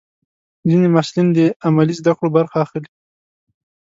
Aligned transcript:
ځینې 0.69 0.87
محصلین 0.93 1.27
د 1.37 1.39
عملي 1.67 1.93
زده 1.99 2.11
کړو 2.17 2.29
برخه 2.37 2.57
اخلي. 2.65 2.89